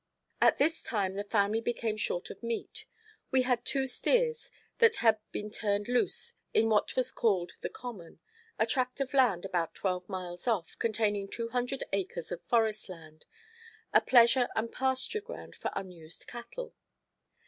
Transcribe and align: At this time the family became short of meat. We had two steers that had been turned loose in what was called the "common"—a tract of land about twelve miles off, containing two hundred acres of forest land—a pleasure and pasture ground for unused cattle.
At 0.41 0.57
this 0.57 0.81
time 0.81 1.13
the 1.13 1.23
family 1.23 1.61
became 1.61 1.95
short 1.95 2.31
of 2.31 2.41
meat. 2.41 2.87
We 3.29 3.43
had 3.43 3.63
two 3.63 3.85
steers 3.85 4.49
that 4.79 4.95
had 4.95 5.19
been 5.31 5.51
turned 5.51 5.87
loose 5.87 6.33
in 6.55 6.69
what 6.69 6.95
was 6.95 7.11
called 7.11 7.51
the 7.61 7.69
"common"—a 7.69 8.65
tract 8.65 8.99
of 8.99 9.13
land 9.13 9.45
about 9.45 9.75
twelve 9.75 10.09
miles 10.09 10.47
off, 10.47 10.75
containing 10.79 11.27
two 11.27 11.49
hundred 11.49 11.83
acres 11.93 12.31
of 12.31 12.41
forest 12.45 12.89
land—a 12.89 14.01
pleasure 14.01 14.49
and 14.55 14.71
pasture 14.71 15.21
ground 15.21 15.55
for 15.55 15.69
unused 15.75 16.25
cattle. 16.25 16.73